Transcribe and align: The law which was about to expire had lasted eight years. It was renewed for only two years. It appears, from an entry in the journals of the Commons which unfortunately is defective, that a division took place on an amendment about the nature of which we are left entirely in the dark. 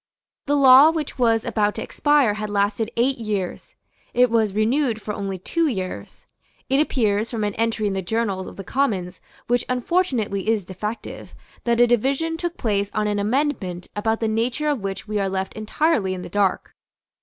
The 0.47 0.55
law 0.55 0.89
which 0.89 1.19
was 1.19 1.45
about 1.45 1.75
to 1.75 1.83
expire 1.83 2.33
had 2.33 2.49
lasted 2.49 2.89
eight 2.97 3.19
years. 3.19 3.75
It 4.15 4.31
was 4.31 4.55
renewed 4.55 4.99
for 4.99 5.13
only 5.13 5.37
two 5.37 5.67
years. 5.67 6.25
It 6.69 6.79
appears, 6.79 7.29
from 7.29 7.43
an 7.43 7.53
entry 7.53 7.85
in 7.85 7.93
the 7.93 8.01
journals 8.01 8.47
of 8.47 8.55
the 8.55 8.63
Commons 8.63 9.21
which 9.45 9.63
unfortunately 9.69 10.49
is 10.49 10.65
defective, 10.65 11.35
that 11.65 11.79
a 11.79 11.85
division 11.85 12.35
took 12.35 12.57
place 12.57 12.89
on 12.95 13.05
an 13.05 13.19
amendment 13.19 13.89
about 13.95 14.21
the 14.21 14.27
nature 14.27 14.69
of 14.69 14.81
which 14.81 15.07
we 15.07 15.19
are 15.19 15.29
left 15.29 15.53
entirely 15.53 16.15
in 16.15 16.23
the 16.23 16.29
dark. 16.29 16.73